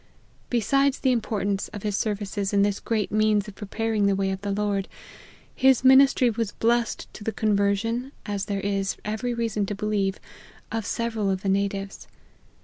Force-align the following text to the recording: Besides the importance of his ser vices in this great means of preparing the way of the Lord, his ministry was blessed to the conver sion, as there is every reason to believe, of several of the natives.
Besides 0.49 0.97
the 1.01 1.11
importance 1.11 1.67
of 1.67 1.83
his 1.83 1.95
ser 1.95 2.15
vices 2.15 2.53
in 2.53 2.63
this 2.63 2.79
great 2.79 3.11
means 3.11 3.47
of 3.47 3.53
preparing 3.53 4.07
the 4.07 4.15
way 4.15 4.31
of 4.31 4.41
the 4.41 4.49
Lord, 4.49 4.87
his 5.53 5.83
ministry 5.83 6.31
was 6.31 6.53
blessed 6.53 7.07
to 7.13 7.23
the 7.23 7.31
conver 7.31 7.77
sion, 7.77 8.11
as 8.25 8.45
there 8.45 8.61
is 8.61 8.97
every 9.05 9.35
reason 9.35 9.67
to 9.67 9.75
believe, 9.75 10.19
of 10.71 10.87
several 10.87 11.29
of 11.29 11.43
the 11.43 11.49
natives. 11.49 12.07